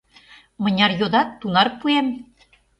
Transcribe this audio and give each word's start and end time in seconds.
Мыняр 0.63 0.91
йодат, 0.99 1.29
тунар 1.39 1.67
пуэм... 1.79 2.07